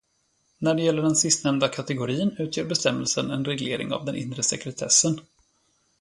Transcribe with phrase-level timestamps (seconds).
[0.59, 5.21] När det gäller den sistnämnda kategorin utgör bestämmelsen en reglering av den inre sekretessen.